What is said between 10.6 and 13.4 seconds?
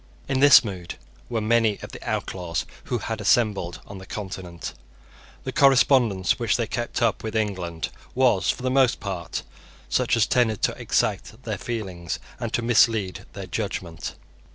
to excite their feelings and to mislead